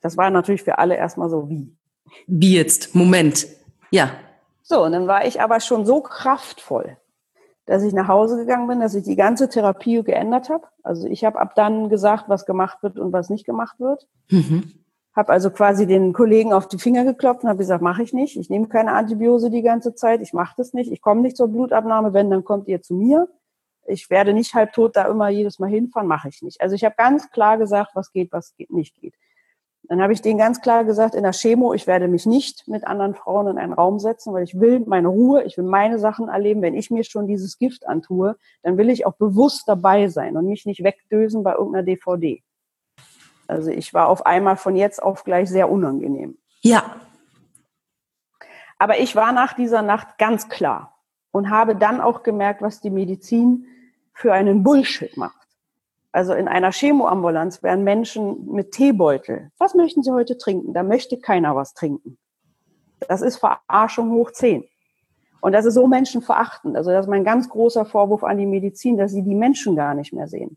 [0.00, 1.76] Das war natürlich für alle erstmal so wie.
[2.26, 2.94] Wie jetzt?
[2.94, 3.46] Moment.
[3.90, 4.12] Ja.
[4.62, 6.96] So, und dann war ich aber schon so kraftvoll,
[7.66, 10.66] dass ich nach Hause gegangen bin, dass ich die ganze Therapie geändert habe.
[10.82, 14.08] Also ich habe ab dann gesagt, was gemacht wird und was nicht gemacht wird.
[14.30, 14.81] Mhm.
[15.14, 18.36] Habe also quasi den Kollegen auf die Finger geklopft und habe gesagt, mache ich nicht.
[18.36, 20.22] Ich nehme keine Antibiose die ganze Zeit.
[20.22, 20.90] Ich mache das nicht.
[20.90, 22.14] Ich komme nicht zur Blutabnahme.
[22.14, 23.28] Wenn, dann kommt ihr zu mir
[23.86, 26.60] ich werde nicht halbtot da immer jedes Mal hinfahren, mache ich nicht.
[26.60, 29.14] Also ich habe ganz klar gesagt, was geht, was nicht geht.
[29.84, 32.86] Dann habe ich denen ganz klar gesagt, in der Chemo, ich werde mich nicht mit
[32.86, 36.28] anderen Frauen in einen Raum setzen, weil ich will meine Ruhe, ich will meine Sachen
[36.28, 36.62] erleben.
[36.62, 40.46] Wenn ich mir schon dieses Gift antue, dann will ich auch bewusst dabei sein und
[40.46, 42.42] mich nicht wegdösen bei irgendeiner DVD.
[43.52, 46.38] Also ich war auf einmal von jetzt auf gleich sehr unangenehm.
[46.62, 46.96] Ja.
[48.78, 50.98] Aber ich war nach dieser Nacht ganz klar
[51.30, 53.66] und habe dann auch gemerkt, was die Medizin
[54.14, 55.46] für einen Bullshit macht.
[56.12, 59.50] Also in einer Chemoambulanz werden Menschen mit Teebeutel.
[59.58, 60.72] Was möchten Sie heute trinken?
[60.72, 62.18] Da möchte keiner was trinken.
[63.08, 64.64] Das ist Verarschung hoch zehn.
[65.40, 66.76] Und das ist so menschenverachtend.
[66.76, 69.94] Also das ist mein ganz großer Vorwurf an die Medizin, dass sie die Menschen gar
[69.94, 70.56] nicht mehr sehen.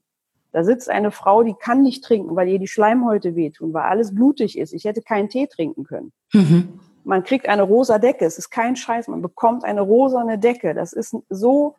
[0.55, 4.15] Da sitzt eine Frau, die kann nicht trinken, weil ihr die Schleimhäute wehtun, weil alles
[4.15, 4.71] blutig ist.
[4.71, 6.13] Ich hätte keinen Tee trinken können.
[6.31, 6.79] Mhm.
[7.03, 8.23] Man kriegt eine rosa Decke.
[8.23, 9.09] Es ist kein Scheiß.
[9.09, 10.73] Man bekommt eine rosane Decke.
[10.73, 11.75] Das ist so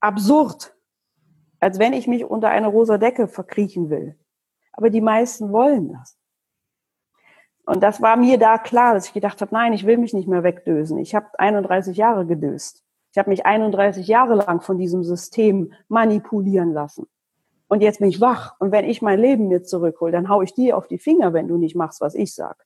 [0.00, 0.74] absurd,
[1.60, 4.18] als wenn ich mich unter eine rosa Decke verkriechen will.
[4.72, 6.18] Aber die meisten wollen das.
[7.64, 10.26] Und das war mir da klar, dass ich gedacht habe, nein, ich will mich nicht
[10.26, 10.98] mehr wegdösen.
[10.98, 12.82] Ich habe 31 Jahre gedöst.
[13.12, 17.06] Ich habe mich 31 Jahre lang von diesem System manipulieren lassen.
[17.68, 18.54] Und jetzt bin ich wach.
[18.58, 21.48] Und wenn ich mein Leben mir zurückhole, dann hau ich dir auf die Finger, wenn
[21.48, 22.64] du nicht machst, was ich sag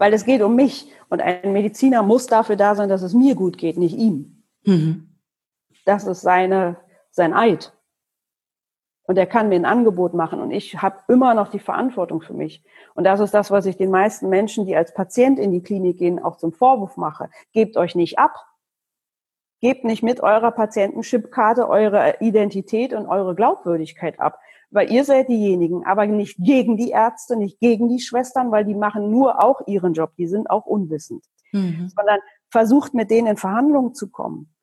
[0.00, 0.90] weil es geht um mich.
[1.10, 4.42] Und ein Mediziner muss dafür da sein, dass es mir gut geht, nicht ihm.
[4.64, 5.10] Mhm.
[5.84, 6.78] Das ist seine,
[7.10, 7.72] sein Eid.
[9.02, 12.32] Und er kann mir ein Angebot machen und ich habe immer noch die Verantwortung für
[12.32, 12.64] mich.
[12.94, 15.98] Und das ist das, was ich den meisten Menschen, die als Patient in die Klinik
[15.98, 17.28] gehen, auch zum Vorwurf mache.
[17.52, 18.34] Gebt euch nicht ab.
[19.60, 24.38] Gebt nicht mit eurer Patientenchipkarte eure Identität und eure Glaubwürdigkeit ab
[24.70, 28.74] weil ihr seid diejenigen, aber nicht gegen die Ärzte, nicht gegen die Schwestern, weil die
[28.74, 31.90] machen nur auch ihren Job, die sind auch unwissend, mhm.
[31.94, 32.20] sondern
[32.50, 34.54] versucht mit denen in Verhandlungen zu kommen.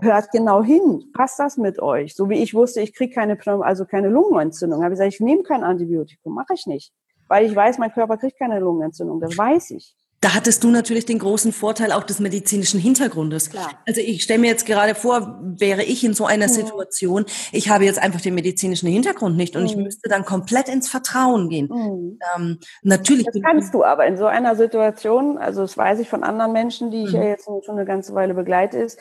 [0.00, 2.14] Hört genau hin, passt das mit euch?
[2.14, 5.20] So wie ich wusste, ich kriege keine Pneum also keine Lungenentzündung, habe ich gesagt, ich
[5.20, 6.92] nehme kein Antibiotikum, mache ich nicht,
[7.28, 9.94] weil ich weiß, mein Körper kriegt keine Lungenentzündung, das weiß ich.
[10.22, 13.48] Da hattest du natürlich den großen Vorteil auch des medizinischen Hintergrundes.
[13.48, 13.70] Klar.
[13.86, 16.52] Also ich stelle mir jetzt gerade vor, wäre ich in so einer mhm.
[16.52, 19.68] Situation, ich habe jetzt einfach den medizinischen Hintergrund nicht und mhm.
[19.68, 21.68] ich müsste dann komplett ins Vertrauen gehen.
[21.72, 22.18] Mhm.
[22.36, 23.24] Ähm, natürlich.
[23.32, 26.90] Das kannst du aber in so einer Situation, also das weiß ich von anderen Menschen,
[26.90, 27.26] die ich ja mhm.
[27.26, 28.98] jetzt schon eine ganze Weile begleite, ist,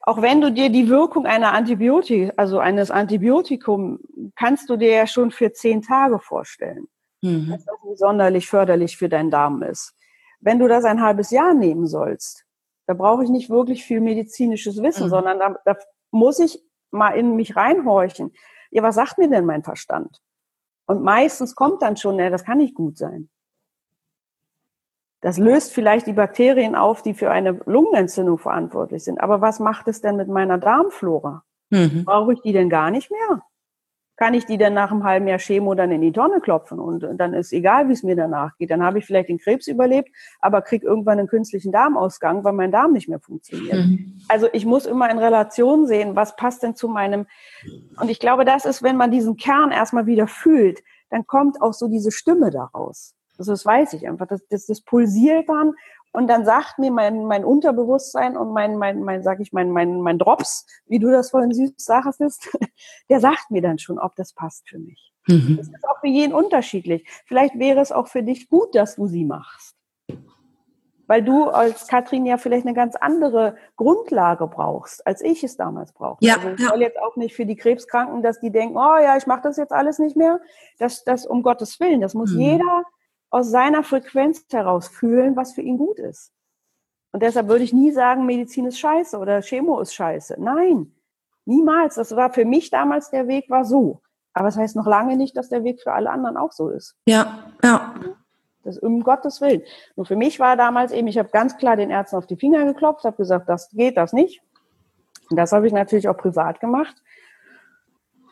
[0.00, 4.00] auch wenn du dir die Wirkung einer Antibiotik, also eines Antibiotikum,
[4.36, 6.84] kannst du dir ja schon für zehn Tage vorstellen.
[7.22, 7.48] Mhm.
[7.50, 9.94] Dass das nicht sonderlich förderlich für deinen Darm ist.
[10.44, 12.44] Wenn du das ein halbes Jahr nehmen sollst,
[12.86, 15.10] da brauche ich nicht wirklich viel medizinisches Wissen, mhm.
[15.10, 15.76] sondern da, da
[16.10, 18.30] muss ich mal in mich reinhorchen.
[18.70, 20.20] Ja, was sagt mir denn mein Verstand?
[20.86, 23.30] Und meistens kommt dann schon, ja, das kann nicht gut sein.
[25.22, 29.22] Das löst vielleicht die Bakterien auf, die für eine Lungenentzündung verantwortlich sind.
[29.22, 31.42] Aber was macht es denn mit meiner Darmflora?
[31.70, 32.04] Mhm.
[32.04, 33.42] Brauche ich die denn gar nicht mehr?
[34.16, 37.04] Kann ich die dann nach einem halben Jahr Chemo dann in die Tonne klopfen und
[37.16, 38.70] dann ist egal, wie es mir danach geht.
[38.70, 42.70] Dann habe ich vielleicht den Krebs überlebt, aber kriege irgendwann einen künstlichen Darmausgang, weil mein
[42.70, 43.86] Darm nicht mehr funktioniert.
[43.86, 44.20] Mhm.
[44.28, 47.26] Also ich muss immer in Relation sehen, was passt denn zu meinem.
[48.00, 51.72] Und ich glaube, das ist, wenn man diesen Kern erstmal wieder fühlt, dann kommt auch
[51.72, 53.14] so diese Stimme daraus.
[53.38, 54.28] Also das weiß ich einfach.
[54.28, 55.72] Das, das, das pulsiert dann
[56.14, 60.00] Und dann sagt mir mein, mein Unterbewusstsein und mein, mein, mein, sag ich, mein, mein,
[60.00, 62.20] mein Drops, wie du das vorhin süß sagst,
[63.10, 65.12] der sagt mir dann schon, ob das passt für mich.
[65.26, 65.56] Mhm.
[65.56, 67.04] Das ist auch für jeden unterschiedlich.
[67.26, 69.74] Vielleicht wäre es auch für dich gut, dass du sie machst.
[71.08, 75.92] Weil du als Katrin ja vielleicht eine ganz andere Grundlage brauchst, als ich es damals
[75.92, 76.24] brauchte.
[76.24, 76.68] Ja, also ich ja.
[76.68, 79.56] soll jetzt auch nicht für die Krebskranken, dass die denken, oh ja, ich mache das
[79.56, 80.40] jetzt alles nicht mehr.
[80.78, 82.40] Das, das um Gottes Willen, das muss mhm.
[82.40, 82.84] jeder
[83.34, 86.30] aus seiner Frequenz heraus fühlen, was für ihn gut ist.
[87.10, 90.36] Und deshalb würde ich nie sagen, Medizin ist scheiße oder Chemo ist scheiße.
[90.38, 90.92] Nein,
[91.44, 91.96] niemals.
[91.96, 94.00] Das war für mich damals der Weg war so.
[94.34, 96.68] Aber es das heißt noch lange nicht, dass der Weg für alle anderen auch so
[96.68, 96.96] ist.
[97.06, 97.94] Ja, ja.
[98.62, 99.62] Das um Gottes Willen.
[99.96, 102.64] Nur für mich war damals eben, ich habe ganz klar den Ärzten auf die Finger
[102.64, 104.42] geklopft, habe gesagt, das geht, das nicht.
[105.28, 106.94] Und das habe ich natürlich auch privat gemacht.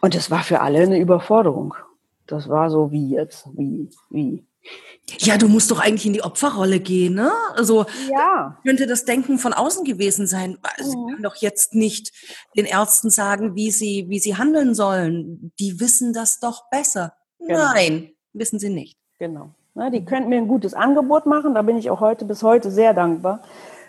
[0.00, 1.74] Und das war für alle eine Überforderung.
[2.28, 4.46] Das war so wie jetzt, wie, wie.
[5.18, 7.32] Ja, du musst doch eigentlich in die Opferrolle gehen, ne?
[7.54, 8.58] Also ja.
[8.64, 10.58] könnte das Denken von außen gewesen sein.
[10.78, 11.06] Sie mhm.
[11.08, 12.12] können doch jetzt nicht
[12.56, 15.52] den Ärzten sagen, wie sie, wie sie handeln sollen.
[15.58, 17.14] Die wissen das doch besser.
[17.38, 17.58] Genau.
[17.58, 18.96] Nein, wissen sie nicht.
[19.18, 19.54] Genau.
[19.74, 21.54] Na, die könnten mir ein gutes Angebot machen.
[21.54, 23.42] Da bin ich auch heute bis heute sehr dankbar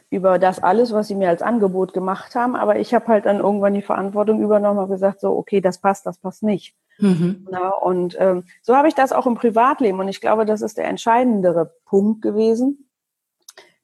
[0.09, 2.55] über das alles, was sie mir als Angebot gemacht haben.
[2.55, 6.05] Aber ich habe halt dann irgendwann die Verantwortung übernommen und gesagt, so, okay, das passt,
[6.05, 6.75] das passt nicht.
[6.99, 7.47] Mhm.
[7.49, 9.99] Na, und ähm, so habe ich das auch im Privatleben.
[9.99, 12.89] Und ich glaube, das ist der entscheidendere Punkt gewesen,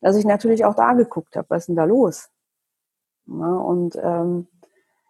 [0.01, 2.29] dass ich natürlich auch da geguckt habe, was ist denn da los?
[3.25, 4.47] Na, und ähm,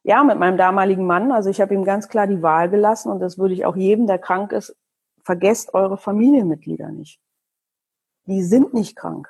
[0.03, 3.19] ja, mit meinem damaligen Mann, also ich habe ihm ganz klar die Wahl gelassen und
[3.19, 4.75] das würde ich auch jedem, der krank ist,
[5.23, 7.19] vergesst eure Familienmitglieder nicht.
[8.25, 9.29] Die sind nicht krank.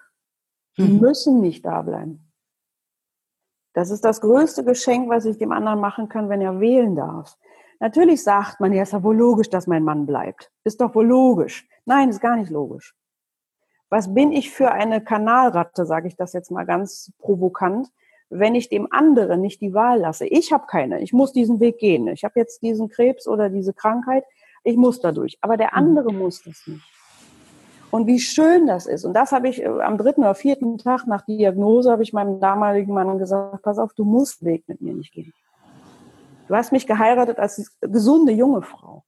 [0.77, 0.99] Die mhm.
[0.99, 2.31] müssen nicht da bleiben.
[3.73, 7.37] Das ist das größte Geschenk, was ich dem anderen machen kann, wenn er wählen darf.
[7.79, 10.51] Natürlich sagt man, ja, ist doch wohl logisch, dass mein Mann bleibt.
[10.63, 11.67] Ist doch wohl logisch.
[11.85, 12.93] Nein, ist gar nicht logisch.
[13.89, 17.87] Was bin ich für eine Kanalratte, sage ich das jetzt mal ganz provokant,
[18.29, 20.27] wenn ich dem anderen nicht die Wahl lasse?
[20.27, 21.01] Ich habe keine.
[21.01, 22.07] Ich muss diesen Weg gehen.
[22.09, 24.25] Ich habe jetzt diesen Krebs oder diese Krankheit.
[24.63, 25.37] Ich muss dadurch.
[25.41, 25.77] Aber der mhm.
[25.77, 26.83] andere muss das nicht.
[27.91, 29.05] Und wie schön das ist.
[29.05, 32.39] Und das habe ich äh, am dritten oder vierten Tag nach Diagnose, habe ich meinem
[32.39, 35.33] damaligen Mann gesagt, pass auf, du musst den Weg mit mir nicht gehen.
[36.49, 39.03] Du hast mich geheiratet als gesunde junge Frau.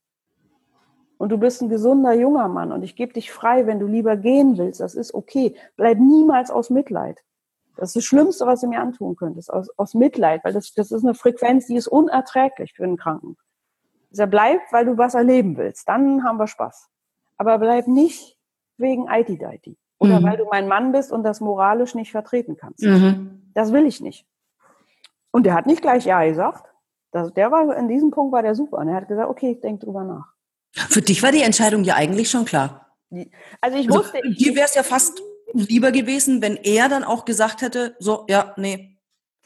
[1.17, 2.71] Und du bist ein gesunder junger Mann.
[2.71, 4.80] Und ich gebe dich frei, wenn du lieber gehen willst.
[4.80, 5.56] Das ist okay.
[5.75, 7.19] Bleib niemals aus Mitleid.
[7.77, 9.51] Das ist das Schlimmste, was du mir antun könntest.
[9.51, 10.43] Aus, aus Mitleid.
[10.43, 13.38] Weil das, das ist eine Frequenz, die ist unerträglich für einen Kranken.
[14.15, 15.89] Er bleibt, weil du was erleben willst.
[15.89, 16.89] Dann haben wir Spaß.
[17.38, 18.38] Aber bleib nicht
[18.77, 19.80] wegen IT-Deiti.
[19.97, 20.25] Oder mhm.
[20.25, 22.84] weil du mein Mann bist und das moralisch nicht vertreten kannst.
[22.84, 23.51] Mhm.
[23.56, 24.27] Das will ich nicht.
[25.32, 26.70] Und der hat nicht gleich Ja gesagt.
[27.12, 28.78] Das, der war, in diesem Punkt war der super.
[28.78, 30.34] Und er hat gesagt, okay, ich denke drüber nach.
[30.89, 32.95] Für dich war die Entscheidung ja eigentlich schon klar.
[33.60, 34.17] Also ich also, wusste.
[34.24, 35.21] Also, dir wäre es ja fast
[35.54, 38.97] lieber gewesen, wenn er dann auch gesagt hätte, so, ja, nee.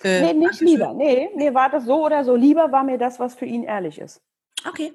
[0.04, 0.94] Äh, nee, nicht lieber.
[0.94, 2.36] Nee, nee, war das so oder so.
[2.36, 4.22] Lieber war mir das, was für ihn ehrlich ist.
[4.68, 4.94] Okay.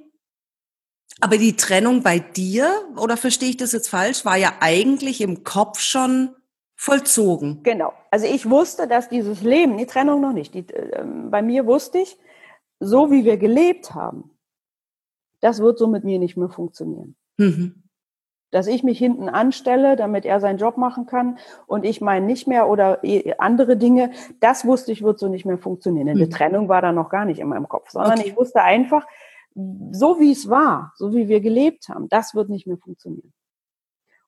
[1.20, 5.42] Aber die Trennung bei dir, oder verstehe ich das jetzt falsch, war ja eigentlich im
[5.42, 6.34] Kopf schon
[6.76, 7.62] vollzogen.
[7.62, 7.92] Genau.
[8.10, 11.98] Also ich wusste, dass dieses Leben, die Trennung noch nicht, die, äh, bei mir wusste
[11.98, 12.18] ich,
[12.80, 14.30] so wie wir gelebt haben,
[15.40, 17.16] das wird so mit mir nicht mehr funktionieren.
[17.36, 17.82] Mhm.
[18.50, 22.48] Dass ich mich hinten anstelle, damit er seinen Job machen kann und ich meine nicht
[22.48, 26.08] mehr oder eh, andere Dinge, das wusste ich, wird so nicht mehr funktionieren.
[26.08, 26.30] Eine mhm.
[26.30, 28.28] Trennung war da noch gar nicht in meinem Kopf, sondern okay.
[28.28, 29.06] ich wusste einfach,
[29.54, 33.32] so wie es war, so wie wir gelebt haben, das wird nicht mehr funktionieren.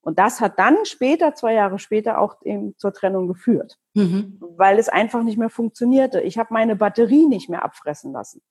[0.03, 4.37] Und das hat dann später, zwei Jahre später, auch eben zur Trennung geführt, mhm.
[4.41, 6.21] weil es einfach nicht mehr funktionierte.
[6.21, 8.43] Ich habe meine Batterie nicht mehr abfressen lassen.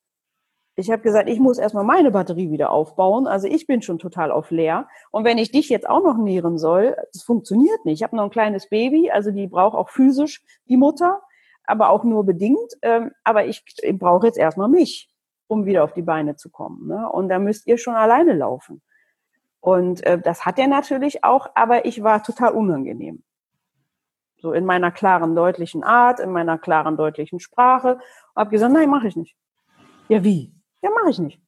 [0.74, 3.26] Ich habe gesagt, ich muss erstmal meine Batterie wieder aufbauen.
[3.26, 4.88] Also ich bin schon total auf leer.
[5.10, 8.00] Und wenn ich dich jetzt auch noch nähren soll, das funktioniert nicht.
[8.00, 11.20] Ich habe noch ein kleines Baby, also die braucht auch physisch die Mutter,
[11.64, 12.72] aber auch nur bedingt.
[12.80, 13.62] Ähm, aber ich
[13.98, 15.12] brauche jetzt erstmal mich
[15.52, 16.88] um wieder auf die Beine zu kommen.
[16.88, 17.08] Ne?
[17.10, 18.82] Und da müsst ihr schon alleine laufen.
[19.62, 23.22] Und äh, das hat er natürlich auch, aber ich war total unangenehm.
[24.38, 27.94] So in meiner klaren, deutlichen Art, in meiner klaren, deutlichen Sprache.
[28.34, 29.36] Und habe gesagt, nein, mache ich nicht.
[30.08, 30.52] Ja, wie?
[30.82, 31.40] Ja, mache ich nicht.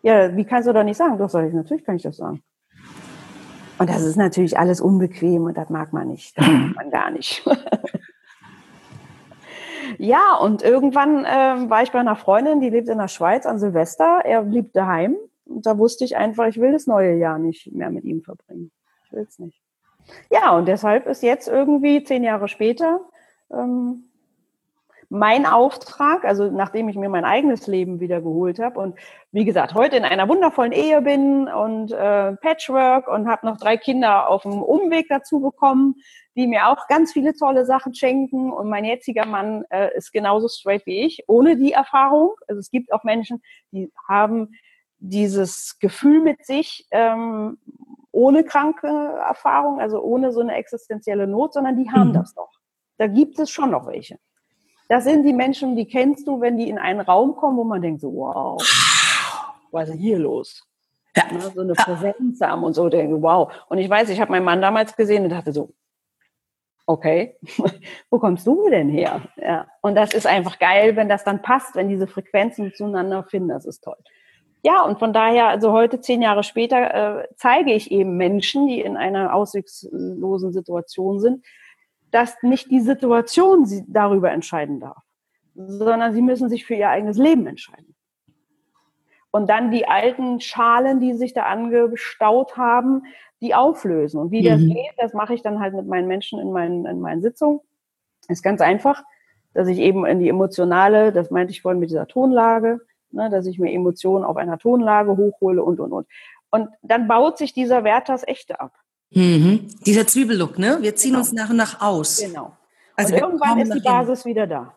[0.00, 1.18] Ja, wie kannst du da nicht sagen?
[1.18, 2.42] Doch, sag ich, natürlich kann ich das sagen.
[3.78, 6.38] Und das ist natürlich alles unbequem und das mag man nicht.
[6.38, 7.44] Das mag man gar nicht.
[9.96, 13.58] Ja, und irgendwann äh, war ich bei einer Freundin, die lebt in der Schweiz an
[13.58, 14.20] Silvester.
[14.22, 15.16] Er blieb daheim.
[15.48, 18.70] Und da wusste ich einfach, ich will das neue Jahr nicht mehr mit ihm verbringen.
[19.04, 19.60] Ich will es nicht.
[20.30, 23.00] Ja, und deshalb ist jetzt irgendwie zehn Jahre später,
[23.52, 24.04] ähm,
[25.10, 28.98] mein Auftrag, also nachdem ich mir mein eigenes Leben wieder geholt habe und
[29.32, 33.78] wie gesagt, heute in einer wundervollen Ehe bin und äh, Patchwork und habe noch drei
[33.78, 35.96] Kinder auf dem Umweg dazu bekommen,
[36.36, 40.46] die mir auch ganz viele tolle Sachen schenken und mein jetziger Mann äh, ist genauso
[40.48, 42.34] straight wie ich, ohne die Erfahrung.
[42.46, 44.50] Also es gibt auch Menschen, die haben
[44.98, 47.58] dieses Gefühl mit sich ähm,
[48.12, 52.14] ohne kranke Erfahrung, also ohne so eine existenzielle Not, sondern die haben mhm.
[52.14, 52.50] das doch.
[52.98, 54.18] Da gibt es schon noch welche.
[54.88, 57.82] Das sind die Menschen, die kennst du, wenn die in einen Raum kommen, wo man
[57.82, 58.60] denkt so, wow,
[59.70, 60.66] was ist hier los?
[61.14, 61.24] Ja.
[61.32, 63.52] Ne, so eine Präsenz haben und so, denke, wow.
[63.68, 65.74] Und ich weiß, ich habe meinen Mann damals gesehen und dachte so,
[66.86, 67.36] okay,
[68.10, 69.22] wo kommst du denn her?
[69.36, 69.66] Ja.
[69.82, 73.66] Und das ist einfach geil, wenn das dann passt, wenn diese Frequenzen zueinander finden, das
[73.66, 73.98] ist toll.
[74.62, 78.80] Ja, und von daher, also heute, zehn Jahre später, äh, zeige ich eben Menschen, die
[78.80, 81.44] in einer ausweglosen Situation sind,
[82.10, 85.02] dass nicht die Situation sie darüber entscheiden darf,
[85.54, 87.94] sondern sie müssen sich für ihr eigenes Leben entscheiden.
[89.30, 93.02] Und dann die alten Schalen, die sich da angestaut haben,
[93.40, 94.18] die auflösen.
[94.18, 94.46] Und wie mhm.
[94.46, 97.60] das geht, das mache ich dann halt mit meinen Menschen in meinen, in meinen Sitzungen.
[98.28, 99.04] Ist ganz einfach,
[99.54, 103.46] dass ich eben in die emotionale, das meinte ich vorhin mit dieser Tonlage, ne, dass
[103.46, 106.06] ich mir Emotionen auf einer Tonlage hochhole und, und, und.
[106.50, 108.72] Und dann baut sich dieser Wert das Echte ab.
[109.10, 109.68] Mhm.
[109.86, 110.78] Dieser Zwiebellook, ne?
[110.80, 111.20] Wir ziehen genau.
[111.20, 112.18] uns nach und nach aus.
[112.18, 112.52] Genau.
[112.96, 114.74] Also irgendwann ist die Basis wieder da.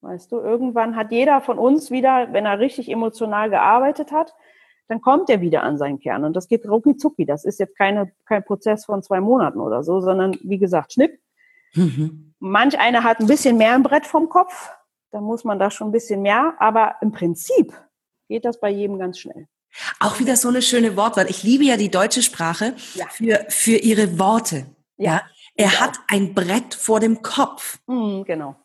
[0.00, 4.34] Weißt du, irgendwann hat jeder von uns wieder, wenn er richtig emotional gearbeitet hat,
[4.88, 6.24] dann kommt er wieder an seinen Kern.
[6.24, 7.26] Und das geht rucki zucki.
[7.26, 11.18] Das ist jetzt keine, kein Prozess von zwei Monaten oder so, sondern wie gesagt, Schnipp.
[11.74, 12.34] Mhm.
[12.38, 14.70] Manch einer hat ein bisschen mehr im Brett vom Kopf.
[15.16, 16.52] Da muss man da schon ein bisschen mehr.
[16.58, 17.72] Aber im Prinzip
[18.28, 19.48] geht das bei jedem ganz schnell.
[19.98, 21.30] Auch wieder so eine schöne Wortwahl.
[21.30, 23.06] Ich liebe ja die deutsche Sprache ja.
[23.08, 24.66] für, für ihre Worte.
[24.98, 25.12] Ja.
[25.14, 25.22] ja.
[25.54, 25.80] Er ja.
[25.80, 27.78] hat ein Brett vor dem Kopf.
[27.86, 28.56] Mhm, genau.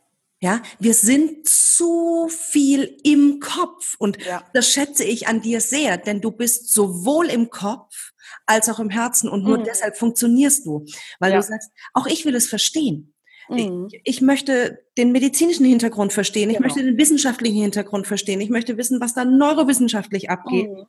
[0.42, 4.44] Ja, wir sind zu viel im Kopf und ja.
[4.54, 8.12] das schätze ich an dir sehr, denn du bist sowohl im Kopf
[8.46, 9.64] als auch im Herzen und nur mhm.
[9.64, 10.84] deshalb funktionierst du,
[11.20, 11.38] weil ja.
[11.38, 13.11] du sagst, auch ich will es verstehen.
[13.52, 13.88] Mhm.
[13.92, 16.68] Ich, ich, möchte den medizinischen Hintergrund verstehen, ich genau.
[16.68, 20.70] möchte den wissenschaftlichen Hintergrund verstehen, ich möchte wissen, was da neurowissenschaftlich abgeht.
[20.70, 20.86] Mhm.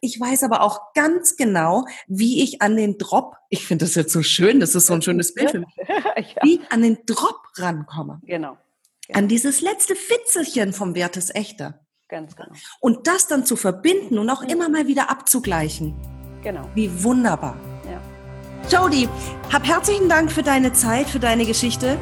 [0.00, 4.12] Ich weiß aber auch ganz genau, wie ich an den Drop, ich finde das jetzt
[4.12, 6.42] so schön, das ist so ein schönes Bild für mich, ja.
[6.42, 8.20] wie ich an den Drop rankomme.
[8.24, 8.56] Genau.
[9.06, 9.18] genau.
[9.18, 11.86] An dieses letzte Fitzelchen vom Wert des Echter.
[12.08, 12.50] Ganz genau.
[12.80, 14.50] Und das dann zu verbinden und auch mhm.
[14.50, 15.94] immer mal wieder abzugleichen.
[16.42, 16.68] Genau.
[16.74, 17.56] Wie wunderbar.
[18.70, 19.08] Jody,
[19.52, 21.98] hab herzlichen Dank für deine Zeit, für deine Geschichte.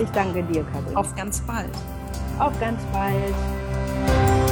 [0.00, 0.96] Ich danke dir, Karin.
[0.96, 1.70] Auf ganz bald.
[2.38, 3.34] Auf ganz bald.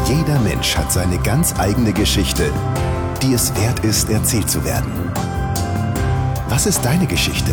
[0.07, 2.51] Jeder Mensch hat seine ganz eigene Geschichte,
[3.23, 5.13] die es wert ist, erzählt zu werden.
[6.49, 7.53] Was ist deine Geschichte?